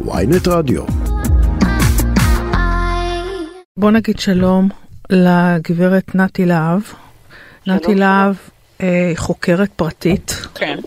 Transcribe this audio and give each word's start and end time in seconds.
ויינט 0.00 0.48
רדיו. 0.48 0.84
בוא 3.76 3.90
נגיד 3.90 4.18
שלום 4.18 4.68
לגברת 5.10 6.14
נתי 6.14 6.46
להב. 6.46 6.80
נתי 7.66 7.94
להב 7.94 8.34
אה, 8.80 9.12
חוקרת 9.16 9.70
פרטית, 9.76 10.34
כן. 10.54 10.78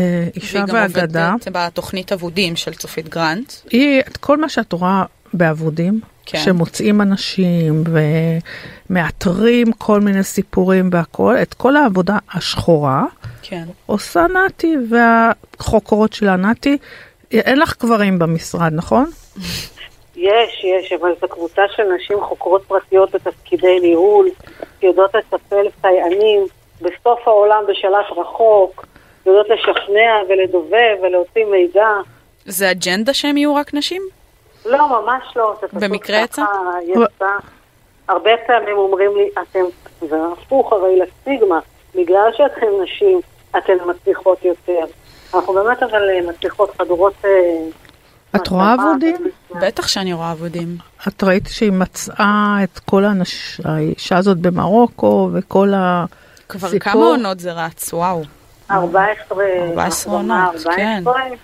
אה, 0.00 0.28
אישה 0.36 0.58
והיא 0.58 0.66
גם 0.66 0.74
ואגדה. 0.74 1.32
עובדת 1.32 1.48
בתוכנית 1.52 2.12
אבודים 2.12 2.56
של 2.56 2.74
צופית 2.74 3.08
גרנט. 3.08 3.52
היא, 3.70 4.00
את 4.00 4.16
כל 4.16 4.36
מה 4.40 4.48
שאת 4.48 4.72
רואה 4.72 5.04
באבודים, 5.34 6.00
כן. 6.26 6.38
שמוצאים 6.44 7.00
אנשים 7.00 7.84
ומאתרים 8.90 9.72
כל 9.72 10.00
מיני 10.00 10.22
סיפורים 10.22 10.90
והכל, 10.92 11.36
את 11.42 11.54
כל 11.54 11.76
העבודה 11.76 12.18
השחורה 12.32 13.04
כן. 13.42 13.64
עושה 13.86 14.26
נתי 14.46 14.76
והחוקרות 14.90 16.12
שלה 16.12 16.36
נתי. 16.36 16.78
אין 17.40 17.58
לך 17.58 17.82
גברים 17.82 18.18
במשרד, 18.18 18.72
נכון? 18.72 19.04
יש, 20.16 20.64
יש, 20.64 20.92
אבל 20.92 21.14
זו 21.20 21.28
קבוצה 21.28 21.62
של 21.76 21.82
נשים 21.82 22.20
חוקרות 22.20 22.64
פרטיות 22.64 23.10
בתפקידי 23.14 23.80
ניהול, 23.80 24.28
שיודעות 24.80 25.14
לטפל 25.14 25.66
סייענים 25.80 26.46
בסוף 26.80 27.28
העולם 27.28 27.64
בשלט 27.68 28.06
רחוק, 28.16 28.86
יודעות 29.26 29.46
לשכנע 29.50 30.22
ולדובב 30.28 30.96
ולהוציא 31.02 31.44
מידע. 31.44 31.88
זה 32.46 32.70
אג'נדה 32.70 33.14
שהם 33.14 33.36
יהיו 33.36 33.54
רק 33.54 33.74
נשים? 33.74 34.02
לא, 34.66 34.88
ממש 34.88 35.22
לא. 35.36 35.54
במקרה 35.72 36.20
יצא? 36.20 36.42
הרבה 38.08 38.30
פעמים 38.46 38.76
אומרים 38.76 39.16
לי, 39.16 39.28
אתם, 39.42 39.64
זה 40.00 40.16
הפוך 40.32 40.72
הרי 40.72 40.98
לסטיגמה, 40.98 41.58
בגלל 41.94 42.30
שאתן 42.36 42.66
נשים, 42.82 43.20
אתן 43.58 43.76
מצליחות 43.86 44.44
יותר. 44.44 44.84
אנחנו 45.34 45.52
באמת 45.52 45.82
אבל 45.82 46.10
אה, 46.10 46.30
מצליחות 46.30 46.70
חדורות... 46.78 47.14
אה, 47.24 47.30
את 48.36 48.48
רואה? 48.48 48.74
ובפני. 48.74 49.30
בטח 49.60 49.88
שאני 49.88 50.12
רואה 50.12 50.32
אבודים. 50.32 50.76
את 51.08 51.24
ראית 51.24 51.48
שהיא 51.48 51.72
מצאה 51.72 52.56
את 52.64 52.78
כל 52.78 53.04
האנש... 53.04 53.60
האישה 53.64 54.16
הזאת 54.16 54.38
במרוקו 54.38 55.30
וכל 55.32 55.72
ה... 55.74 56.04
כבר. 56.48 56.68
כמה 56.80 57.04
עונות 57.04 57.40
זה 57.40 57.52
רץ, 57.52 57.92
וואו. 57.92 58.22
14, 58.70 59.44
14 59.68 59.84
אנחנו 59.84 60.10
בעונה 60.10 60.46
עונות, 60.46 60.62
כן. 60.76 61.02
14, 61.06 61.36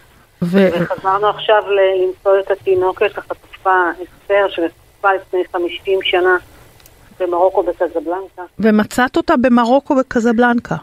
ו... 0.43 0.69
וחזרנו 0.73 1.29
עכשיו 1.29 1.63
ל- 1.71 2.05
למצוא 2.05 2.33
את 2.41 2.51
התינוקת 2.51 3.19
החטופה 3.19 3.91
אסתר, 3.93 4.47
שנחטפה 4.49 5.09
לפני 5.13 5.41
50 5.53 5.99
שנה 6.03 6.37
במרוקו 7.21 7.63
בקזבלנקה. 7.63 8.43
ומצאת 8.59 9.17
אותה 9.17 9.35
במרוקו 9.37 9.97
בקזבלנקה. 9.97 10.77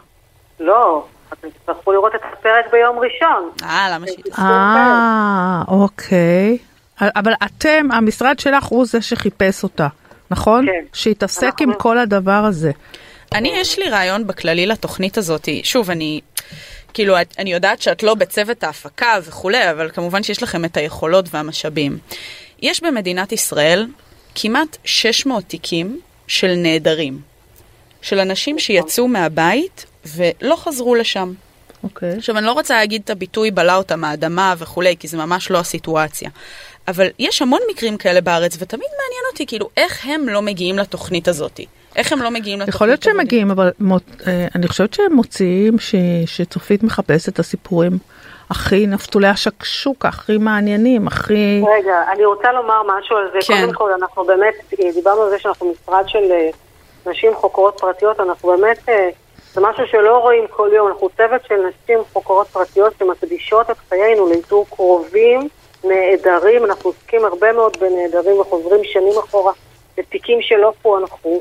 לא, 0.60 1.04
אתם 1.32 1.48
תצטרכו 1.50 1.92
לראות 1.92 2.14
את 2.14 2.20
הפרק 2.32 2.64
ביום 2.72 2.98
ראשון. 2.98 3.50
אה, 3.62 3.88
למה 3.94 4.06
שהיא... 4.06 4.24
אה, 4.38 5.62
אוקיי. 5.68 6.58
אבל 7.00 7.32
אתם, 7.44 7.86
המשרד 7.92 8.38
שלך 8.38 8.64
הוא 8.64 8.86
זה 8.86 9.02
שחיפש 9.02 9.62
אותה, 9.62 9.88
נכון? 10.30 10.66
כן. 10.66 10.84
שהתעסק 10.92 11.54
עם 11.60 11.74
כל 11.74 11.98
הדבר 11.98 12.32
הזה. 12.48 12.70
אני, 13.34 13.48
יש 13.56 13.78
לי 13.78 13.88
רעיון 13.88 14.26
בכללי 14.26 14.66
לתוכנית 14.66 15.18
הזאת. 15.18 15.48
שוב, 15.62 15.90
אני... 15.90 16.20
כאילו, 16.94 17.20
את- 17.20 17.34
אני 17.38 17.52
יודעת 17.52 17.82
שאת 17.82 18.02
לא 18.02 18.14
בצוות 18.14 18.64
ההפקה 18.64 19.14
וכולי, 19.24 19.70
אבל 19.70 19.90
כמובן 19.90 20.22
שיש 20.22 20.42
לכם 20.42 20.64
את 20.64 20.76
היכולות 20.76 21.24
והמשאבים. 21.34 21.98
יש 22.62 22.82
במדינת 22.82 23.32
ישראל 23.32 23.86
כמעט 24.34 24.76
600 24.84 25.44
תיקים 25.44 26.00
של 26.26 26.54
נעדרים. 26.56 27.18
של 28.02 28.18
אנשים 28.18 28.58
שיצאו 28.58 29.08
מהבית 29.08 29.86
ולא 30.16 30.56
חזרו 30.56 30.94
לשם. 30.94 31.32
אוקיי. 31.84 32.12
עכשיו, 32.16 32.38
אני 32.38 32.46
לא 32.46 32.52
רוצה 32.52 32.74
להגיד 32.74 33.02
את 33.04 33.10
הביטוי 33.10 33.50
בלע 33.50 33.76
אותם 33.76 34.00
מהאדמה 34.00 34.54
וכולי, 34.58 34.96
כי 34.98 35.08
זה 35.08 35.16
ממש 35.16 35.50
לא 35.50 35.58
הסיטואציה. 35.58 36.30
אבל 36.88 37.06
יש 37.18 37.42
המון 37.42 37.60
מקרים 37.70 37.96
כאלה 37.96 38.20
בארץ, 38.20 38.56
ותמיד 38.58 38.90
מעניין 38.90 39.22
אותי, 39.32 39.46
כאילו, 39.46 39.68
איך 39.76 40.06
הם 40.06 40.28
לא 40.28 40.42
מגיעים 40.42 40.78
לתוכנית 40.78 41.28
הזאת? 41.28 41.60
איך 41.96 42.12
הם 42.12 42.22
לא 42.22 42.30
מגיעים 42.30 42.58
לתוכנית 42.58 42.74
יכול 42.74 42.86
להיות 42.86 43.02
שהם 43.02 43.12
הזאת? 43.12 43.24
מגיעים, 43.26 43.50
אבל 43.50 43.70
מות- 43.80 44.02
אה, 44.26 44.46
אני 44.54 44.68
חושבת 44.68 44.94
שהם 44.94 45.12
מוציאים 45.12 45.78
ש- 45.78 45.94
שצופית 46.26 46.82
מחפשת 46.82 47.28
את 47.28 47.38
הסיפורים 47.38 47.98
הכי 48.50 48.86
נפתולי 48.86 49.26
השקשוקה, 49.28 50.08
הכי 50.08 50.38
מעניינים, 50.38 51.06
הכי... 51.06 51.62
רגע, 51.78 52.02
אני 52.12 52.24
רוצה 52.24 52.52
לומר 52.52 52.82
משהו 52.98 53.16
על 53.16 53.28
זה. 53.32 53.38
כן. 53.46 53.60
קודם 53.60 53.72
כל, 53.74 53.90
אנחנו 54.02 54.24
באמת, 54.24 54.54
אה, 54.82 54.92
דיברנו 54.94 55.22
על 55.22 55.30
זה 55.30 55.38
שאנחנו 55.38 55.72
משרד 55.82 56.04
של 56.08 56.32
אה, 56.32 56.50
נשים 57.10 57.32
חוקרות 57.34 57.76
פרטיות, 57.80 58.20
אנחנו 58.20 58.48
באמת, 58.58 58.88
זה 59.58 59.66
משהו 59.66 59.86
שלא 59.90 60.18
רואים 60.18 60.44
כל 60.50 60.70
יום, 60.72 60.88
אנחנו 60.88 61.08
צוות 61.16 61.40
של 61.48 61.54
נשים 61.54 61.98
חוקרות 62.12 62.46
פרטיות 62.46 62.92
שמקדישות 62.98 63.70
את 63.70 63.76
חיינו 63.88 64.28
לאיתור 64.28 64.66
קרובים, 64.70 65.48
נעדרים, 65.84 66.64
אנחנו 66.64 66.90
עוסקים 66.90 67.24
הרבה 67.24 67.52
מאוד 67.52 67.76
בנעדרים 67.80 68.40
וחוזרים 68.40 68.80
שנים 68.84 69.18
אחורה 69.18 69.52
לתיקים 69.98 70.38
שלא 70.42 70.72
פוענחו. 70.82 71.40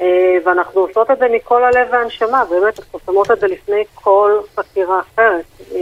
אה, 0.00 0.06
ואנחנו 0.44 0.80
עושות 0.80 1.10
את 1.10 1.18
זה 1.18 1.26
מכל 1.32 1.64
הלב 1.64 1.88
והנשמה, 1.92 2.44
באמת, 2.50 2.78
אנחנו 2.78 2.98
שמות 3.06 3.30
את 3.30 3.40
זה 3.40 3.46
לפני 3.46 3.84
כל 3.94 4.40
חקירה 4.56 5.00
אחרת, 5.00 5.44
אה, 5.74 5.78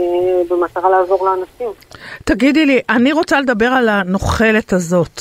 במטרה 0.48 0.90
לעזור 0.90 1.26
לאנשים. 1.26 1.70
תגידי 2.24 2.66
לי, 2.66 2.80
אני 2.88 3.12
רוצה 3.12 3.40
לדבר 3.40 3.66
על 3.66 3.88
הנוכלת 3.88 4.72
הזאת. 4.72 5.20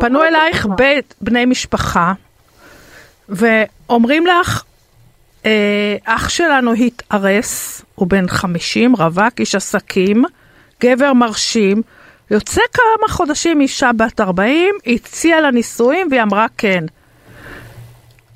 פנו 0.00 0.24
אלייך. 0.24 0.66
בית 0.66 1.14
בני 1.20 1.46
משפחה, 1.46 2.12
ואומרים 3.28 4.26
לך, 4.26 4.64
אח 6.04 6.28
שלנו 6.28 6.72
התארס, 6.72 7.84
הוא 7.94 8.08
בן 8.08 8.28
50, 8.28 8.96
רווק, 8.96 9.40
איש 9.40 9.54
עסקים, 9.54 10.24
גבר 10.82 11.12
מרשים, 11.12 11.82
יוצא 12.30 12.60
כמה 12.72 13.08
חודשים 13.08 13.60
אישה 13.60 13.90
בת 13.96 14.20
40, 14.20 14.74
הציעה 14.86 15.40
לה 15.40 15.50
נישואים 15.50 16.08
והיא 16.10 16.22
אמרה 16.22 16.46
כן. 16.58 16.84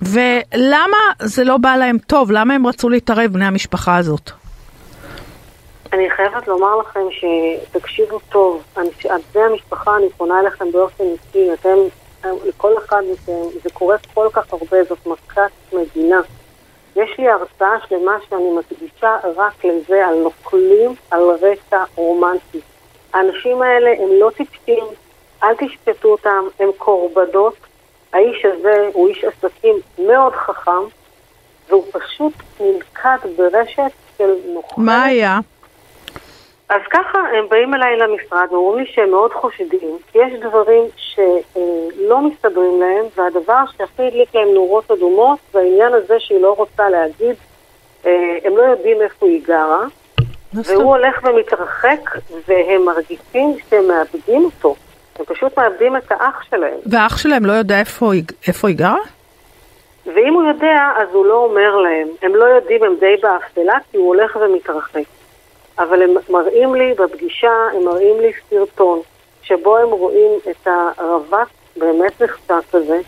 ולמה 0.03 0.97
זה 1.23 1.45
לא 1.45 1.57
בא 1.57 1.77
להם 1.77 1.99
טוב? 1.99 2.33
למה 2.33 2.55
הם 2.55 2.67
רצו 2.67 2.89
להתערב, 2.89 3.33
בני 3.33 3.45
המשפחה 3.45 3.97
הזאת? 3.97 4.31
אני 5.93 6.11
חייבת 6.17 6.49
לומר 6.49 6.77
לכם 6.77 7.01
שתקשיבו 7.11 8.19
טוב, 8.29 8.63
בני 9.35 9.43
המשפחה, 9.43 9.97
אני 9.97 10.07
פונה 10.17 10.41
אליכם 10.41 10.73
באופן 10.73 11.05
אישי, 11.05 11.53
אתם, 11.53 11.77
לכל 12.45 12.73
אחד 12.85 13.03
מכם, 13.13 13.61
זה 13.63 13.71
קורה 13.73 13.97
כל 14.15 14.29
כך 14.33 14.53
הרבה, 14.53 14.85
זאת 14.89 15.07
מכת 15.07 15.51
מדינה. 15.73 16.21
יש 16.99 17.19
לי 17.19 17.29
הרצאה 17.29 17.75
שלמה 17.89 18.17
שאני 18.29 18.51
מקדישה 18.59 19.17
רק 19.37 19.65
לזה, 19.65 20.07
על 20.07 20.15
נוכלים 20.15 20.95
על 21.11 21.23
רקע 21.43 21.85
רומנטי. 21.95 22.61
האנשים 23.13 23.63
האלה 23.63 23.91
הם 23.91 24.09
לא 24.21 24.31
טיפשים, 24.37 24.85
אל 25.43 25.55
תשפטו 25.59 26.09
אותם, 26.09 26.45
הם 26.61 26.69
קורבנות. 26.79 27.55
האיש 28.13 28.45
הזה 28.45 28.89
הוא 28.93 29.09
איש 29.09 29.25
עסקים 29.25 29.75
מאוד 29.99 30.33
חכם, 30.33 30.83
והוא 31.69 31.85
פשוט 31.93 32.33
נלכד 32.61 33.19
ברשת 33.37 33.93
של 34.19 34.35
נוכלים. 34.55 34.87
מה 34.87 35.05
היה? 35.05 35.39
אז 36.69 36.81
ככה, 36.91 37.19
הם 37.19 37.49
באים 37.49 37.75
אליי 37.75 37.97
למשרד, 37.97 38.47
ואומרים 38.51 38.85
לי 38.85 38.93
שהם 38.93 39.11
מאוד 39.11 39.33
חושדים, 39.33 39.99
יש 40.15 40.33
דברים 40.41 40.85
שלא 40.97 42.21
מסתדרים 42.21 42.81
להם, 42.81 43.05
והדבר 43.17 43.65
שהכי 43.77 44.03
הדליק 44.03 44.35
להם 44.35 44.49
נורות 44.55 44.91
אדומות, 44.91 45.39
זה 45.53 45.59
העניין 45.59 45.93
הזה 45.93 46.15
שהיא 46.19 46.41
לא 46.41 46.55
רוצה 46.59 46.91
להגיד, 46.91 47.37
אה, 48.07 48.39
הם 48.45 48.57
לא 48.57 48.63
יודעים 48.63 49.03
איפה 49.03 49.27
היא 49.27 49.43
גרה, 49.47 49.85
והוא 50.53 50.83
הולך 50.83 51.25
ומתרחק, 51.25 52.19
והם 52.49 52.85
מרגישים 52.85 53.57
שהם 53.71 53.89
מאבדים 53.89 54.45
אותו. 54.45 54.77
הם 55.19 55.25
פשוט 55.25 55.59
מאבדים 55.59 55.97
את 55.97 56.13
האח 56.13 56.43
שלהם. 56.51 56.79
ואח 56.87 57.17
שלהם 57.17 57.45
לא 57.45 57.53
יודע 57.53 57.81
איפה 57.81 58.11
איפה 58.49 58.69
היא 58.69 58.77
גרה? 58.77 58.99
ואם 60.07 60.35
הוא 60.35 60.43
יודע, 60.43 60.93
אז 60.97 61.09
הוא 61.13 61.27
לא 61.27 61.45
אומר 61.45 61.77
להם. 61.77 62.09
הם 62.23 62.35
לא 62.35 62.45
יודעים, 62.45 62.85
הם 62.85 62.95
די 63.01 63.15
באפלה, 63.23 63.79
כי 63.91 63.97
הוא 63.97 64.07
הולך 64.07 64.39
ומתרחק. 64.41 65.18
אבל 65.79 66.03
הם 66.03 66.15
מראים 66.31 66.75
לי 66.75 66.95
בפגישה, 66.95 67.53
הם 67.75 67.85
מראים 67.85 68.21
לי 68.21 68.33
סרטון, 68.51 69.01
שבו 69.43 69.77
הם 69.77 69.91
רואים 69.91 70.31
את 70.51 70.69
הרווק 70.97 71.49
באמת 71.77 72.23
נחשף 72.23 72.75
הזה, 72.75 73.01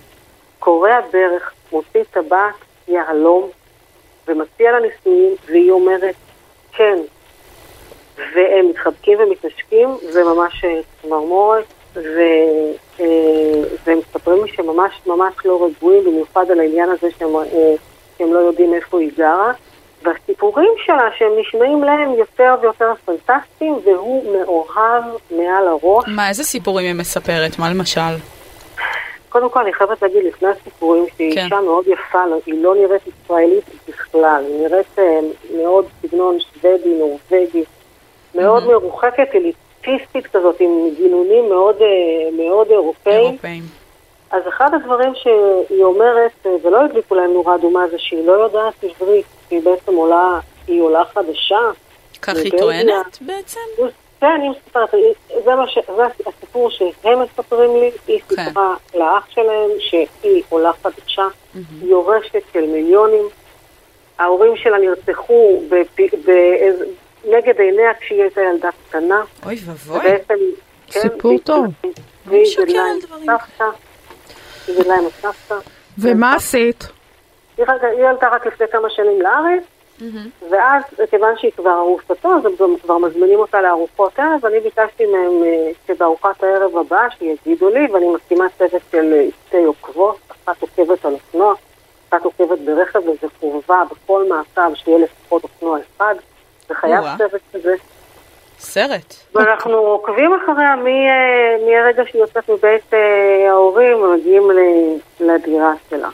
קורע 0.59 1.01
ברך, 1.13 1.53
מוציא 1.73 2.03
טבעת 2.11 2.55
יהלום, 2.89 3.51
ומציע 4.29 4.73
לה 4.73 4.79
נישואים, 4.81 5.35
והיא 5.47 5.71
אומרת, 5.71 6.15
כן. 6.73 6.99
והם 8.35 8.69
מתחבקים 8.69 9.19
ומתנשקים, 9.21 9.89
זה 10.01 10.25
ממש 10.25 10.65
אה, 10.65 10.81
צמרמורת, 11.03 11.65
ו... 11.95 12.21
אה, 13.01 13.07
והם 13.85 13.99
מספרים 13.99 14.45
לי 14.45 14.53
שהם 14.53 14.67
ממש 14.67 15.01
ממש 15.07 15.35
לא 15.45 15.65
רגועים, 15.67 16.05
במיוחד 16.05 16.51
על 16.51 16.61
העניין 16.61 16.89
הזה 16.91 17.09
שהם, 17.19 17.37
אה, 17.37 17.75
שהם 18.19 18.35
לא 18.35 18.39
יודעים 18.39 18.75
איפה 18.75 19.01
היא 19.01 19.11
גרה. 19.17 19.53
והסיפורים 20.03 20.71
שלה, 20.85 21.09
שהם 21.19 21.31
נשמעים 21.41 21.85
להם 21.85 22.15
יותר 22.15 22.55
ויותר 22.61 22.93
פנטסטיים, 23.05 23.79
והוא 23.85 24.37
מאוהב 24.37 25.03
מעל 25.31 25.69
הראש. 25.69 26.05
מה, 26.09 26.29
איזה 26.29 26.45
סיפורים 26.45 26.87
היא 26.87 26.95
מספרת? 26.95 27.59
מה 27.59 27.71
למשל? 27.71 28.01
קודם 29.29 29.51
כל, 29.51 29.61
אני 29.61 29.73
חייבת 29.73 30.03
להגיד 30.03 30.25
לפני 30.25 30.49
הסיפורים 30.49 31.05
שהיא 31.17 31.35
כן. 31.35 31.45
אישה 31.45 31.61
מאוד 31.61 31.85
יפה, 31.87 32.27
לא- 32.27 32.39
היא 32.47 32.63
לא 32.63 32.75
נראית 32.75 33.03
ישראלית 33.07 33.65
בכלל, 33.89 34.45
היא 34.49 34.69
נראית 34.69 34.99
אה, 34.99 35.21
מאוד 35.57 35.85
סגנון 36.03 36.37
שוודי, 36.41 36.95
נורבגי, 36.99 37.65
מאוד 38.35 38.67
מרוחקת, 38.67 39.29
אלי- 39.35 39.53
אליטיסטית 39.89 40.27
כזאת, 40.27 40.61
עם 40.61 40.71
גינונים 40.97 41.49
מאוד, 41.49 41.77
אה, 41.81 41.87
מאוד 42.47 42.71
אירופאיים. 42.71 43.27
אירופאים. 43.27 43.63
אז 44.31 44.43
אחד 44.49 44.71
הדברים 44.75 45.13
שהיא 45.15 45.83
אומרת, 45.85 46.31
אה, 46.47 46.51
ולא 46.63 46.85
הדליקו 46.85 47.15
להם 47.15 47.33
נורה 47.33 47.55
אדומה, 47.55 47.89
זה 47.91 47.97
שהיא 47.99 48.27
לא 48.27 48.33
יודעת 48.33 48.75
עברית, 48.85 49.27
היא 49.51 49.61
בעצם 49.63 49.95
עולה, 49.95 50.39
היא 50.67 50.83
עולה 50.83 51.03
חדשה. 51.15 51.59
כך 52.23 52.29
היא 52.37 52.39
מבלגיה. 52.47 52.59
טוענת 52.61 53.19
בעצם? 53.21 53.61
כן, 54.21 54.41
היא 54.43 54.51
מספרת, 54.51 54.91
זה, 55.45 55.55
מה 55.55 55.69
ש, 55.69 55.79
זה 55.97 56.03
הסיפור 56.27 56.71
שהם 56.71 57.23
מספרים 57.23 57.77
לי, 57.77 57.91
היא 58.07 58.21
כן. 58.29 58.45
סיפרה 58.49 58.75
לאח 58.95 59.27
שלהם 59.31 59.71
שהיא 59.79 60.43
עולה 60.49 60.71
חדשה, 60.83 61.27
היא 61.55 61.63
יורשת 61.83 62.43
של 62.53 62.67
מיליונים, 62.67 63.25
ההורים 64.19 64.57
שלה 64.57 64.79
נרצחו 64.79 65.63
בפ- 65.69 66.15
באיז- 66.25 66.85
נגד 67.25 67.61
עיניה 67.61 67.91
כשהיא 68.01 68.23
הייתה 68.23 68.41
ילדה 68.41 68.69
קטנה, 68.89 69.23
אוי 69.47 69.59
ואבוי. 69.67 69.99
ובעצם, 69.99 70.35
כן, 70.87 71.01
סיפור 71.01 71.39
טוב. 71.45 71.65
והיא 72.27 72.45
גדלה 72.59 72.83
גדלה 74.69 74.95
עם 74.95 75.05
הסבתא, 75.07 75.55
ומה 75.99 76.35
עשית? 76.35 76.89
היא 77.69 78.07
עלתה 78.09 78.29
רק 78.29 78.47
לפני 78.47 78.67
כמה 78.69 78.91
שנים 78.91 79.23
לארץ, 79.23 79.63
ואז, 80.51 80.83
כיוון 81.11 81.35
שהיא 81.37 81.53
כבר 81.57 81.79
ארוסתו, 81.79 82.29
אז 82.39 82.47
הם 82.47 82.53
גם 82.61 82.75
כבר 82.83 82.99
מזמינים 82.99 83.39
אותה 83.39 83.61
לארוחות 83.61 84.19
ערב, 84.19 84.47
אני 84.47 84.61
ביקשתי 84.61 85.07
מהם 85.07 85.43
אה, 85.45 85.71
שבארוחת 85.87 86.43
הערב 86.43 86.77
הבאה 86.77 87.07
שיגידו 87.19 87.69
לי, 87.71 87.87
ואני 87.93 88.09
מסכימה 88.15 88.45
צוות 88.59 88.83
של 88.93 89.13
אה, 89.15 89.27
שתי 89.47 89.65
עוקבות, 89.65 90.17
אחת 90.45 90.63
עוקבת 90.63 91.05
על 91.05 91.13
אופנוע, 91.13 91.55
אחת 92.09 92.25
עוקבת 92.25 92.59
ברכב, 92.59 92.99
וזה 93.09 93.27
חובה 93.41 93.83
בכל 93.91 94.25
מעקב 94.29 94.75
שיהיה 94.75 94.99
לפחות 94.99 95.43
אופנוע 95.43 95.79
אחד, 95.97 96.15
זה 96.69 96.75
חייב 96.75 97.01
או-אה. 97.03 97.15
צוות 97.19 97.41
כזה. 97.55 97.75
סרט. 98.59 99.15
ואנחנו 99.35 99.77
עוקבים 99.77 100.31
אחריה 100.35 100.77
מ- 100.77 100.87
אה, 100.87 101.57
מהרגע 101.67 102.03
שהיא 102.07 102.21
יוצאת 102.23 102.51
מבית 102.51 102.93
ההורים 103.49 104.03
ומגיעים 104.03 104.43
לדירה 105.21 105.73
שלה. 105.91 106.09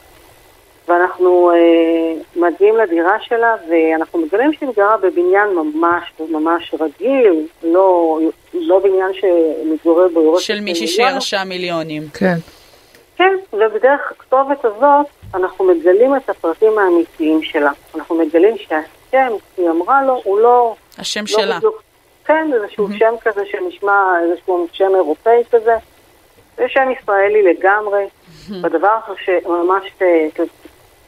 ואנחנו 0.88 1.50
אה, 1.50 2.20
מגיעים 2.36 2.76
לדירה 2.76 3.16
שלה 3.20 3.54
ואנחנו 3.70 4.18
מגלים 4.18 4.52
שהיא 4.52 4.68
גרה 4.76 4.96
בבניין 4.96 5.48
ממש 5.48 6.12
ממש 6.30 6.74
רגיל, 6.80 7.46
לא, 7.62 8.18
לא 8.54 8.78
בניין 8.78 9.10
שמתגורר 9.12 10.08
בו 10.08 10.20
יורשת 10.20 10.46
של 10.46 10.60
מישהי 10.60 10.86
מיליון. 10.86 11.10
שירשה 11.10 11.44
מיליונים. 11.44 12.02
כן. 12.14 12.36
כן, 13.16 13.32
ובדרך 13.52 14.00
הכתובת 14.10 14.64
הזאת 14.64 15.06
אנחנו 15.34 15.64
מגלים 15.64 16.16
את 16.16 16.30
הפרטים 16.30 16.78
האמיתיים 16.78 17.42
שלה. 17.42 17.70
אנחנו 17.94 18.14
מגלים 18.14 18.56
שהשם 18.58 19.32
שהיא 19.56 19.70
אמרה 19.70 20.04
לו 20.04 20.20
הוא 20.24 20.40
לא... 20.40 20.74
השם 20.98 21.20
לא 21.20 21.26
שלה. 21.26 21.58
בדיוק. 21.58 21.82
כן, 22.24 22.50
איזשהו 22.54 22.88
שם 22.98 23.14
כזה 23.20 23.42
שנשמע 23.50 24.02
איזשהו 24.22 24.68
שם 24.72 24.94
אירופאי 24.94 25.42
כזה. 25.50 25.76
זה 26.56 26.64
שם 26.68 26.88
ישראלי 27.00 27.42
לגמרי. 27.42 28.04
בדבר 28.62 28.98
שממש 29.24 29.84
אה, 30.02 30.26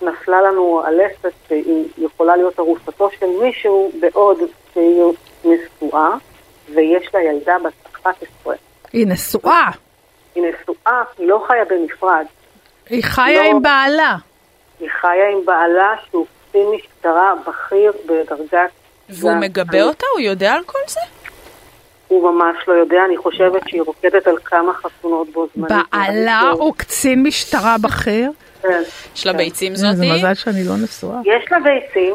נפלה 0.02 0.42
לנו 0.42 0.82
הלסת 0.86 1.32
שהיא 1.48 1.84
יכולה 1.98 2.36
להיות 2.36 2.58
ארוסתו 2.58 3.10
של 3.20 3.26
מישהו 3.42 3.92
בעוד 4.00 4.38
שהיא 4.74 5.02
נשואה 5.44 6.10
ויש 6.74 7.14
לה 7.14 7.22
ילדה 7.22 7.56
בת 7.64 7.72
11. 8.02 8.54
היא 8.92 9.06
נשואה. 9.06 9.70
היא 10.34 10.44
נשואה, 10.44 11.02
היא 11.18 11.28
לא 11.28 11.44
חיה 11.46 11.64
בנפרד. 11.64 12.26
היא 12.88 13.04
חיה 13.04 13.42
לא. 13.42 13.48
עם 13.48 13.62
בעלה. 13.62 14.16
היא 14.80 14.88
חיה 15.00 15.28
עם 15.32 15.44
בעלה 15.44 15.94
שהוא 16.10 16.26
קצין 16.48 16.66
משטרה 16.74 17.32
בכיר 17.46 17.92
בדרגת... 18.06 18.70
והוא 19.08 19.34
מגבה. 19.34 19.82
אותה? 19.82 20.06
הוא 20.12 20.20
יודע 20.20 20.52
על 20.52 20.64
כל 20.64 20.78
זה? 20.86 21.00
הוא 22.08 22.30
ממש 22.32 22.56
לא 22.68 22.72
יודע, 22.72 23.04
אני 23.08 23.16
חושבת 23.16 23.62
שהיא 23.68 23.82
רוקדת 23.82 24.26
על 24.26 24.36
כמה 24.44 24.72
חתונות 24.74 25.28
בו 25.32 25.46
זמנית. 25.56 25.72
בעלה 25.92 26.40
הוא 26.58 26.74
קצין 26.76 27.22
משטרה 27.22 27.76
בכיר. 27.82 28.30
כן. 28.62 28.82
יש 29.16 29.26
לה 29.26 29.32
ביצים 29.32 29.74
זה 29.76 29.86
זאתי? 29.92 30.12
מזל 30.12 30.34
שאני 30.34 30.64
לא 30.68 30.74
נשואה. 30.84 31.18
יש 31.24 31.52
לה 31.52 31.58
ביצים. 31.60 32.14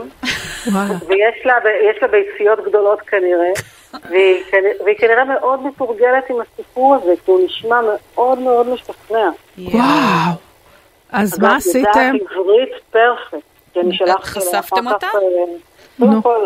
ויש 1.08 1.46
לה, 2.02 2.08
ביציות 2.08 2.60
גדולות 2.66 3.02
כנראה, 3.02 3.52
והיא, 4.10 4.44
כנ- 4.52 4.84
והיא 4.86 4.98
כנראה 4.98 5.24
מאוד 5.24 5.64
מתורגלת 5.66 6.30
עם 6.30 6.36
הסיפור 6.42 6.96
הזה, 6.96 7.14
כי 7.26 7.32
הוא 7.32 7.46
נשמע 7.46 7.80
מאוד 7.82 8.40
מאוד 8.40 8.68
משכנע. 8.70 9.30
יואו. 9.58 9.74
וואו. 9.74 10.34
אז 11.12 11.40
מה 11.40 11.48
אגב, 11.48 11.58
עשיתם? 11.58 11.80
יודעת 12.14 12.32
עברית 12.32 12.70
פרפקט, 12.92 13.48
כי 13.74 13.80
אני 13.80 13.98
שלחתי 13.98 14.10
לה 14.40 14.62
חשפתם 14.62 14.88
אותה? 14.88 15.08
אה. 15.08 15.20
קודם 16.00 16.22
כל, 16.22 16.46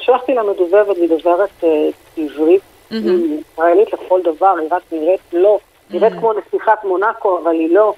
שלחתי 0.00 0.34
לה 0.34 0.42
מדובבת, 0.42 0.96
והיא 0.98 1.08
דוברת 1.08 1.64
אה, 1.64 1.68
עברית, 2.16 2.62
היא 2.90 3.40
ישראלית 3.52 3.92
לכל 3.92 4.20
דבר, 4.22 4.54
היא 4.60 4.68
רק 4.70 4.82
נראית 4.92 5.20
לא, 5.32 5.58
נראית 5.90 6.12
כמו 6.12 6.32
נסיכת 6.32 6.78
מונאקו, 6.84 7.38
אבל 7.38 7.52
היא 7.52 7.74
לא. 7.74 7.94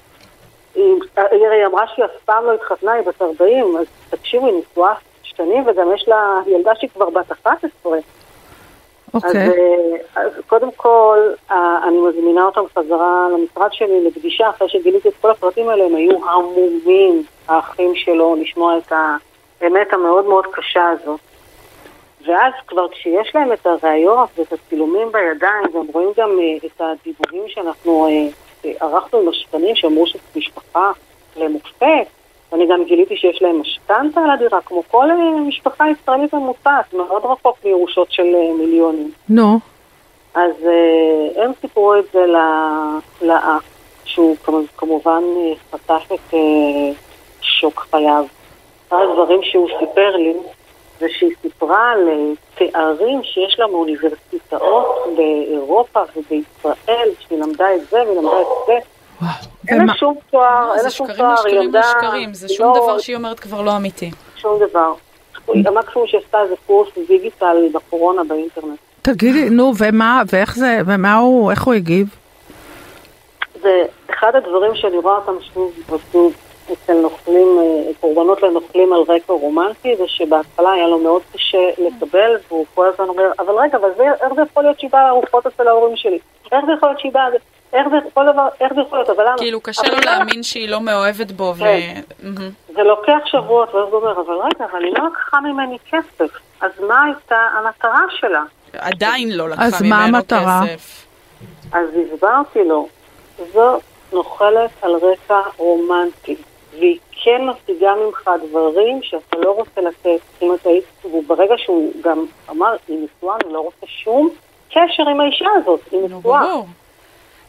היא 0.75 0.93
היא 1.31 1.65
אמרה 1.65 1.87
שהיא 1.87 2.05
אף 2.05 2.11
פעם 2.25 2.45
לא 2.45 2.53
התחתנה, 2.53 2.91
היא 2.91 3.05
בת 3.05 3.21
40, 3.21 3.77
אז 3.77 3.85
תקשיבו, 4.09 4.45
היא 4.45 4.55
נשואה 4.71 4.93
שנים, 5.23 5.63
וגם 5.67 5.93
יש 5.93 6.07
לה 6.07 6.39
ילדה 6.47 6.71
שהיא 6.75 6.89
כבר 6.89 7.09
בת 7.09 7.31
11. 7.31 7.97
אז, 9.13 9.23
אוקיי. 9.23 9.49
אה, 9.49 9.95
אז 10.15 10.31
קודם 10.47 10.71
כל, 10.75 11.19
אה, 11.51 11.79
אני 11.87 11.97
מזמינה 11.97 12.45
אותם 12.45 12.61
חזרה 12.75 13.27
למשרד 13.33 13.73
שלי 13.73 14.07
לפגישה, 14.07 14.49
אחרי 14.49 14.69
שגיליתי 14.69 15.09
את 15.09 15.13
כל 15.21 15.31
הפרטים 15.31 15.69
האלה, 15.69 15.85
הם 15.85 15.95
היו 15.95 16.29
המומים, 16.29 17.23
האחים 17.47 17.95
שלו, 17.95 18.35
לשמוע 18.35 18.77
את 18.77 18.91
האמת 19.61 19.93
המאוד 19.93 20.25
מאוד 20.25 20.45
קשה 20.51 20.89
הזאת. 20.89 21.19
ואז 22.25 22.53
כבר 22.67 22.87
כשיש 22.87 23.35
להם 23.35 23.53
את 23.53 23.65
הראיות 23.65 24.29
ואת 24.37 24.53
הצילומים 24.53 25.11
בידיים, 25.11 25.63
והם 25.73 25.85
רואים 25.93 26.09
גם 26.17 26.29
אה, 26.39 26.57
את 26.65 26.81
הדיבורים 26.81 27.43
שאנחנו 27.47 28.07
אה, 28.07 28.71
ערכנו 28.81 29.19
עם 29.19 29.29
השכנים 29.29 29.75
שאמרו 29.75 30.07
שזו 30.07 30.19
משפחה 30.35 30.91
למופת, 31.37 32.07
ואני 32.51 32.67
גם 32.67 32.83
גיליתי 32.83 33.17
שיש 33.17 33.41
להם 33.41 33.61
משכנתה 33.61 34.21
על 34.21 34.31
הדירה, 34.31 34.61
כמו 34.61 34.83
כל 34.91 35.11
אה, 35.11 35.15
משפחה 35.47 35.85
ישראלית 35.89 36.33
ממוצעת, 36.33 36.93
מאוד 36.93 37.25
רחוק 37.25 37.57
מירושות 37.65 38.11
של 38.11 38.35
מיליונים. 38.57 39.11
נו. 39.29 39.59
אז 40.33 40.51
אה, 40.65 41.43
הם 41.43 41.51
סיפרו 41.61 41.95
את 41.95 42.05
זה 42.13 42.25
לאח, 43.21 43.63
שהוא 44.05 44.35
כמ- 44.43 44.77
כמובן 44.77 45.23
חטף 45.71 46.11
את 46.13 46.33
שוק 47.41 47.87
חייו. 47.91 48.25
אחד 48.87 48.97
הדברים 49.09 49.39
שהוא 49.43 49.69
סיפר 49.79 50.15
לי 50.15 50.33
זה 50.99 51.05
שהיא 51.09 51.31
סיפרה 51.41 51.91
על 51.91 52.07
אה, 52.09 52.15
תארים 52.71 53.23
שיש 53.23 53.59
לה 53.59 53.67
מאוניברסיטאות 53.67 54.95
באירופה 55.17 55.99
ובישראל, 56.15 57.09
שהיא 57.19 57.39
למדה 57.39 57.75
את 57.75 57.81
זה 57.89 57.97
ולמדה 58.01 58.41
את 58.41 58.47
זה. 58.67 58.73
וואו. 59.21 59.31
אין 59.67 59.85
לה 59.87 59.93
שום 59.93 60.15
תואר, 60.31 60.69
אין 60.71 60.77
זה 60.79 60.83
לה 60.83 60.89
שום 60.89 61.07
שקרים 61.07 61.25
תואר, 61.35 61.45
היא 61.45 61.59
למדה... 61.59 61.81
זה 62.31 62.47
היא 62.49 62.57
שום 62.57 62.67
לא- 62.67 62.83
דבר 62.83 62.99
שהיא 62.99 63.15
אומרת 63.15 63.39
כבר 63.39 63.61
לא 63.61 63.77
אמיתי. 63.77 64.11
שום 64.35 64.59
דבר. 64.69 64.93
המקסימום 65.47 66.07
שעשתה 66.07 66.37
זה 66.49 66.55
קורס 66.67 66.89
דיגיטל 67.07 67.67
בקורונה 67.73 68.23
באינטרנט. 68.23 68.77
תגידי, 69.01 69.49
נו, 69.49 69.71
ומה, 69.77 70.21
ואיך 70.33 70.55
זה, 70.55 70.79
ומה 70.85 71.15
הוא, 71.15 71.51
איך 71.51 71.63
הוא 71.63 71.73
הגיב? 71.73 72.07
זה 73.61 73.83
אחד 74.09 74.35
הדברים 74.35 74.75
שאני 74.75 74.97
רואה 74.97 75.15
אותם 75.15 75.43
שוב 75.53 75.71
ושוב 75.85 76.33
אצל 76.71 76.93
נוכלים, 76.93 77.59
אה, 77.59 77.93
קורבנות 77.99 78.43
לנוכלים 78.43 78.93
על 78.93 79.01
רקע 79.07 79.33
רומנטי, 79.33 79.95
זה 79.95 80.03
שבהתחלה 80.07 80.71
היה 80.71 80.87
לו 80.87 80.99
מאוד 80.99 81.21
קשה 81.33 81.69
לקבל, 81.77 82.37
והוא 82.47 82.65
כל 82.73 82.87
הזמן 82.87 83.09
אומר, 83.09 83.31
אבל 83.39 83.53
רגע, 83.53 83.77
אבל 83.77 83.89
זה, 83.97 84.03
איך 84.21 84.33
זה 84.33 84.41
יכול 84.51 84.63
להיות 84.63 84.79
שהיא 84.79 84.89
באה 84.91 85.07
לארוחות 85.07 85.47
אצל 85.47 85.67
ההורים 85.67 85.95
שלי? 85.95 86.19
איך 86.51 86.65
זה 86.65 86.71
יכול 86.77 86.89
להיות 86.89 86.99
שהיא 86.99 87.11
באה, 87.11 87.27
איך 87.73 87.87
זה, 87.89 87.95
כל 88.13 88.25
דבר, 88.33 88.47
איך 88.59 88.73
זה 88.73 88.81
יכול 88.81 88.97
להיות, 88.97 89.09
אבל 89.09 89.25
למה? 89.25 89.37
כאילו 89.37 89.61
קשה 89.61 89.87
לו? 89.87 89.97
להאמין 90.05 90.43
שהיא 90.43 90.69
לא 90.69 90.81
מאוהבת 90.81 91.31
בו, 91.31 91.53
ו... 91.55 91.59
כן. 91.59 92.01
זה 92.73 92.83
לוקח 92.83 93.19
שבועות, 93.25 93.75
ואז 93.75 93.87
הוא 93.91 94.01
אומר, 94.01 94.11
אבל 94.11 94.33
רגע, 94.33 94.65
אבל 94.71 94.83
היא 94.83 94.93
לא 94.97 95.07
לקחה 95.07 95.39
ממני 95.39 95.77
כסף, 95.91 96.31
אז 96.61 96.71
מה 96.87 97.03
הייתה 97.03 97.35
המטרה 97.35 98.05
שלה? 98.09 98.43
עדיין 98.73 99.31
לא 99.31 99.49
לקחה 99.49 99.63
אז 99.65 99.81
ממנו 99.81 99.95
מה 99.95 100.05
המטרה? 100.05 100.61
כסף. 100.65 101.05
אז 101.71 101.87
הסברתי 102.13 102.63
לו, 102.63 102.87
זו 103.53 103.79
נוכלת 104.13 104.71
על 104.81 104.91
רקע 104.95 105.39
רומנטי, 105.57 106.35
והיא 106.79 106.97
כן 107.23 107.41
משיגה 107.45 107.93
ממך 108.05 108.29
דברים 108.49 108.99
שאתה 109.03 109.37
לא 109.37 109.51
רוצה 109.51 109.81
לתת. 109.81 110.19
אם 110.41 110.53
אתה 110.53 110.69
היית, 110.69 110.83
וברגע 111.13 111.53
שהוא 111.57 111.91
גם 112.01 112.25
אמר, 112.49 112.75
היא 112.87 112.99
נשואה, 113.17 113.35
אני 113.45 113.53
לא 113.53 113.59
רוצה 113.59 113.85
שום 114.03 114.29
קשר 114.69 115.09
עם 115.11 115.19
האישה 115.19 115.45
הזאת, 115.61 115.79
היא 115.91 115.99
נשואה. 116.19 116.41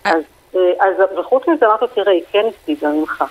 אז, 0.05 0.23
אה, 0.57 0.61
אז, 0.81 0.95
וחוץ 1.19 1.49
מזה 1.49 1.67
אמרתי, 1.67 1.85
תראה, 1.95 2.13
היא 2.13 2.23
כן 2.33 2.45
השיגה 2.63 2.89
ממך. 2.89 3.25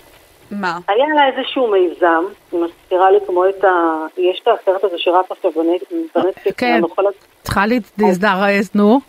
מה? 0.51 0.77
היה 0.87 1.05
לה 1.15 1.27
איזשהו 1.37 1.67
מיזם, 1.67 2.23
היא 2.51 2.59
מזכירה 2.59 3.11
לי 3.11 3.17
כמו 3.27 3.49
את 3.49 3.63
ה... 3.63 3.69
יש 4.17 4.41
את 4.43 4.47
הסרט 4.61 4.83
הזה 4.83 4.95
שרץ 4.97 5.25
עכשיו 5.31 5.51
בנט- 5.51 5.93
בנטפליקס, 6.15 6.57
כן. 6.59 6.81
צריכה 7.43 7.63
להזדרז, 7.97 8.69
נו. 8.75 8.99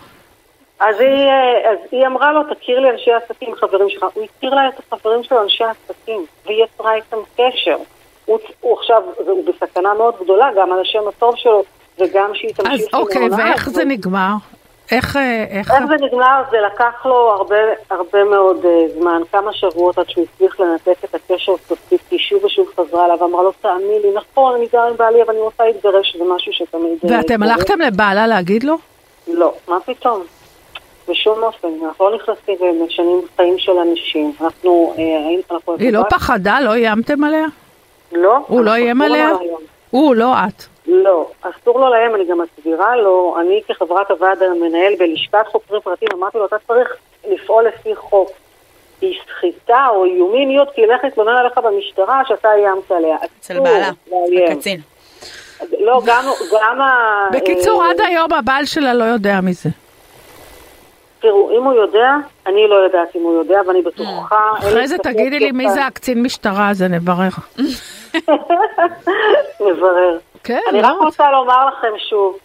אז 0.80 1.00
היא, 1.00 1.28
אה, 1.28 1.70
אז 1.70 1.78
היא 1.92 2.06
אמרה 2.06 2.32
לו, 2.32 2.54
תכיר 2.54 2.80
לי 2.80 2.90
אנשי 2.90 3.10
עסקים, 3.12 3.54
חברים 3.54 3.90
שלך. 3.90 4.04
הוא 4.14 4.24
הכיר 4.24 4.54
לה 4.54 4.68
את 4.68 4.78
החברים 4.78 5.22
שלו, 5.22 5.42
אנשי 5.42 5.64
עסקים, 5.64 6.24
והיא 6.46 6.64
יצרה 6.64 6.94
איתם 6.94 7.16
קשר. 7.36 7.76
הוא, 8.24 8.38
הוא 8.60 8.78
עכשיו, 8.78 9.02
הוא 9.26 9.44
בסכנה 9.44 9.94
מאוד 9.94 10.14
גדולה, 10.20 10.50
גם 10.56 10.72
על 10.72 10.80
השם 10.80 11.08
הטוב 11.08 11.36
שלו, 11.36 11.62
וגם 11.98 12.30
שהיא 12.34 12.54
תמשיך... 12.54 12.72
אז 12.72 12.88
אוקיי, 12.92 13.28
ואיך. 13.30 13.68
זה 13.68 13.84
נגמר? 13.84 14.34
איך, 14.92 15.16
אה, 15.16 15.44
איך, 15.50 15.70
איך 15.70 15.86
זה 15.88 15.94
נגמר? 16.06 16.42
זה 16.50 16.56
לקח 16.66 17.06
לו 17.06 17.30
הרבה, 17.30 17.56
הרבה 17.90 18.24
מאוד 18.24 18.64
uh, 18.64 18.98
זמן, 18.98 19.22
כמה 19.32 19.52
שבועות 19.52 19.98
עד 19.98 20.08
שהוא 20.08 20.24
הצליח 20.34 20.60
לנתק 20.60 21.04
את 21.04 21.14
הקשר 21.14 21.52
סופית, 21.68 22.00
כי 22.08 22.18
שוב 22.18 22.44
ושוב 22.44 22.66
חזרה 22.76 23.04
אליו, 23.04 23.18
ואמרה 23.20 23.42
לו, 23.42 23.52
תאמין 23.60 24.02
לי, 24.02 24.08
נכון, 24.14 24.54
אני 24.54 24.66
גר 24.72 24.82
עם 24.82 24.96
בעלי, 24.96 25.22
אבל 25.22 25.34
אני 25.34 25.40
רוצה 25.40 25.64
להתגרש, 25.64 26.16
זה 26.18 26.24
משהו 26.34 26.52
שתמיד... 26.52 26.98
ואתם 27.02 27.36
קורה." 27.36 27.54
הלכתם 27.54 27.80
לבעלה 27.80 28.26
להגיד 28.26 28.64
לו? 28.64 28.78
לא, 29.28 29.52
מה 29.68 29.80
פתאום? 29.80 30.22
בשום 31.10 31.42
אופן, 31.42 31.68
אנחנו 31.86 32.10
לא 32.10 32.16
נכנסים 32.16 32.56
ומשנים 32.60 33.20
חיים 33.36 33.58
של 33.58 33.72
אנשים. 33.78 34.32
אנחנו... 34.40 34.94
אה, 34.98 35.02
היינו- 35.02 35.42
אנחנו 35.50 35.76
היא 35.78 35.92
לא 35.92 36.02
פחדה? 36.10 36.60
לא 36.60 36.72
איימתם 36.74 37.24
עליה? 37.24 37.44
לא. 38.12 38.38
הוא 38.46 38.62
לא 38.64 38.74
איים 38.74 39.02
עליה? 39.02 39.32
לאיים. 39.32 39.56
הוא, 39.90 40.14
לא 40.14 40.32
את. 40.48 40.62
לא, 40.86 41.26
אסור 41.42 41.80
לו 41.80 41.88
להם, 41.88 42.14
אני 42.14 42.24
גם 42.24 42.38
מסבירה 42.40 42.96
לו, 42.96 43.36
אני 43.40 43.60
כחברת 43.68 44.10
הוועד 44.10 44.42
המנהל 44.42 44.92
בלשכת 44.98 45.46
חוקרים 45.52 45.80
פרטיים, 45.80 46.10
אמרתי 46.14 46.38
לו, 46.38 46.46
אתה 46.46 46.56
צריך 46.68 46.88
לפעול 47.30 47.64
לפי 47.68 47.96
חוק. 47.96 48.30
היא 49.00 49.18
סחיטה 49.28 49.86
או 49.90 50.04
איומים 50.04 50.48
מיניות, 50.48 50.68
כי 50.74 50.80
ילך 50.80 51.04
להתלונן 51.04 51.36
עליך 51.36 51.58
במשטרה 51.58 52.22
שאתה 52.28 52.48
איימת 52.52 52.90
עליה. 52.90 53.16
אצל 53.40 53.60
בעלה, 53.60 53.90
לאיים. 54.10 54.52
הקצין. 54.52 54.80
לא, 55.80 56.00
גם, 56.06 56.24
גם 56.52 56.80
ה... 56.80 57.28
בקיצור, 57.32 57.84
אה, 57.84 57.90
עד 57.90 58.00
היום 58.00 58.32
הבעל 58.32 58.64
שלה 58.64 58.94
לא 58.94 59.04
יודע 59.04 59.40
מזה. 59.42 59.68
תראו, 61.20 61.58
אם 61.58 61.64
הוא 61.64 61.72
יודע, 61.72 62.16
אני 62.46 62.68
לא 62.68 62.74
יודעת 62.74 63.16
אם 63.16 63.22
הוא 63.22 63.38
יודע, 63.38 63.60
ואני 63.66 63.82
בטוחה... 63.82 64.50
לי 64.52 64.68
אחרי 64.68 64.88
זה 64.88 64.98
תגידי 64.98 65.38
לי 65.38 65.52
מי 65.52 65.70
זה 65.70 65.86
הקצין 65.86 66.22
משטרה 66.22 66.68
הזה, 66.68 66.88
נברר. 66.88 67.28
נברר. 69.66 70.18
כן, 70.44 70.60
אני 70.68 70.82
לא. 70.82 70.86
רק 70.86 70.96
רוצה 71.00 71.30
לומר 71.30 71.66
לכם 71.68 71.98
שוב, 72.10 72.38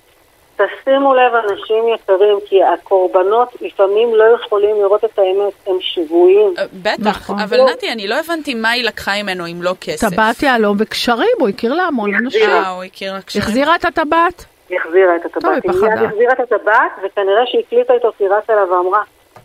תשימו 0.55 1.13
לב 1.13 1.33
אנשים 1.35 1.83
יקרים, 1.95 2.37
כי 2.45 2.63
הקורבנות 2.63 3.49
לפעמים 3.61 4.15
לא 4.15 4.23
יכולים 4.23 4.75
לראות 4.75 5.05
את 5.05 5.19
האמת, 5.19 5.53
הם 5.67 5.77
שבויים. 5.79 6.53
אה, 6.57 6.63
בטח, 6.73 7.07
נכון. 7.07 7.39
אבל 7.39 7.57
לא. 7.57 7.69
נתי, 7.71 7.91
אני 7.91 8.07
לא 8.07 8.15
הבנתי 8.19 8.53
מה 8.53 8.69
היא 8.69 8.83
לקחה 8.83 9.11
ממנו 9.23 9.47
אם 9.47 9.63
לא 9.63 9.73
כסף. 9.81 10.09
טבעת 10.09 10.43
יהלום 10.43 10.77
וקשרים, 10.79 11.35
הוא 11.39 11.49
הכיר 11.49 11.73
לה 11.73 11.83
המון 11.83 12.15
אנשים. 12.15 12.49
אה, 12.49 12.69
הוא 12.69 12.83
הכיר 12.83 13.13
לה 13.13 13.21
קשרים. 13.21 13.43
החזירה 13.43 13.75
את 13.75 13.85
הטבעת? 13.85 14.45
היא 14.69 14.79
החזירה 14.79 15.15
את 15.15 15.25
הטבעת. 15.25 15.63
היא 15.63 15.71
היא 15.71 15.81
מיד 15.81 15.91
פחדה. 15.93 16.07
החזירה 16.07 16.33
את 16.33 16.39
הטבעת, 16.39 16.91
וכנראה 16.97 17.43
שהיא 17.45 17.63
הקליטה 17.67 17.93
איתו 17.93 18.11
כי 18.17 18.23
רצה 18.27 18.53
אליו 18.53 18.67
ואמרה, 18.71 19.01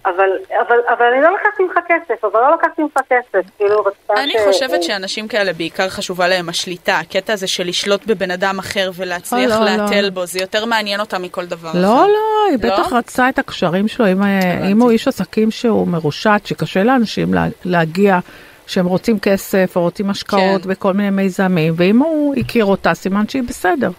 אבל, 0.07 0.31
אבל, 0.69 0.77
אבל 0.89 1.07
אני 1.15 1.23
לא 1.23 1.29
לקחתי 1.35 1.63
ממך 1.63 1.79
כסף, 1.89 2.25
אבל 2.25 2.41
לא 2.41 2.55
לקחתי 2.55 2.83
ממך 2.83 2.93
כסף. 3.11 3.47
כאילו, 3.59 3.81
רצתה 3.81 4.15
אני 4.23 4.33
ש- 4.33 4.47
חושבת 4.47 4.83
שאנשים 4.83 5.29
כאלה 5.29 5.53
בעיקר 5.53 5.89
חשובה 5.89 6.29
להם 6.29 6.49
השליטה, 6.49 6.99
הקטע 6.99 7.33
הזה 7.33 7.47
של 7.47 7.65
לשלוט 7.67 8.07
בבן 8.07 8.31
אדם 8.31 8.59
אחר 8.59 8.91
ולהצליח 8.97 9.51
לא, 9.51 9.65
לא. 9.65 9.65
להתל 9.85 10.11
בו, 10.11 10.27
זה 10.27 10.39
יותר 10.39 10.65
מעניין 10.65 11.01
אותם 11.01 11.23
מכל 11.23 11.47
דבר 11.47 11.69
אחר. 11.71 11.79
לא, 11.83 12.07
לא, 12.09 12.51
היא 12.51 12.59
לא? 12.69 12.75
בטח 12.75 12.93
רצתה 12.93 13.29
את 13.29 13.39
הקשרים 13.39 13.89
שלו. 13.89 14.07
אם, 14.13 14.23
אה, 14.23 14.69
אם 14.73 14.81
הוא 14.81 14.91
איש 14.91 15.09
עסקים 15.09 15.51
שהוא 15.51 15.89
מרושת, 15.89 16.41
שקשה 16.45 16.85
לאנשים 16.85 17.35
לה- 17.35 17.47
להגיע, 17.65 18.19
שהם 18.67 18.87
רוצים 18.87 19.19
כסף 19.19 19.73
או 19.77 19.81
רוצים 19.81 20.11
השקעות 20.11 20.63
כן. 20.63 20.69
בכל 20.69 20.93
מיני 20.93 21.11
מיזמים, 21.11 21.75
ואם 21.77 21.99
הוא 21.99 22.35
הכיר 22.37 22.65
אותה, 22.65 22.95
סימן 22.95 23.29
שהיא 23.29 23.43
בסדר. 23.49 23.91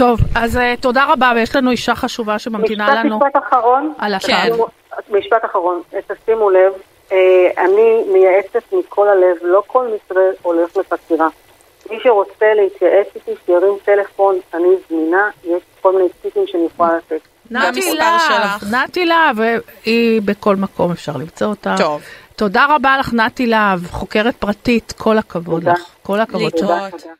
טוב. 0.00 0.20
אז 0.34 0.56
אה, 0.56 0.74
תודה 0.80 1.04
רבה, 1.08 1.32
ויש 1.36 1.56
לנו 1.56 1.70
אישה 1.70 1.94
חשובה 1.94 2.38
שממתינה 2.38 2.84
משפט, 2.86 2.98
לנו. 3.04 3.18
משפט 3.18 3.42
אחרון. 3.48 3.92
על 3.98 4.14
הקו. 4.14 4.26
תשימו- 4.26 4.66
משפט 5.10 5.44
אחרון, 5.44 5.82
תשימו 6.08 6.50
לב, 6.50 6.72
אה, 7.12 7.16
אני 7.58 8.04
מייעצת 8.12 8.72
מכל 8.72 9.08
הלב, 9.08 9.36
לא 9.42 9.62
כל 9.66 9.88
מקרה 9.94 10.22
הולך 10.42 10.76
לחקירה. 10.76 11.28
מי 11.90 11.96
שרוצה 12.02 12.46
להתייעץ 12.56 13.06
איתי, 13.14 13.30
שירים 13.46 13.74
טלפון, 13.84 14.38
אני 14.54 14.68
זמינה, 14.88 15.28
יש 15.44 15.62
כל 15.80 15.92
מיני 15.96 16.08
טיפים 16.22 16.42
שאני 16.46 16.66
יכולה 16.74 16.96
לתת. 16.96 17.20
נתי 17.50 17.94
להב. 17.94 18.60
נתי 18.74 19.04
להב, 19.06 19.36
והיא 19.38 20.22
בכל 20.24 20.56
מקום 20.56 20.90
אפשר 20.92 21.12
למצוא 21.16 21.46
אותה. 21.46 21.74
טוב. 21.78 22.02
תודה 22.36 22.66
רבה 22.70 22.96
לך, 22.98 23.14
נתי 23.14 23.46
להב, 23.46 23.80
חוקרת 23.90 24.36
פרטית, 24.36 24.92
כל 24.98 25.18
הכבוד 25.18 25.60
תודה. 25.60 25.72
לך. 25.72 25.80
כל 26.02 26.20
הכבוד. 26.20 26.42
להתראות. 26.42 26.90
תודה. 26.90 27.19